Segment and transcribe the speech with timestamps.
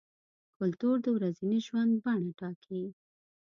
[0.57, 2.83] کلتور د ورځني ژوند بڼه ټاکي.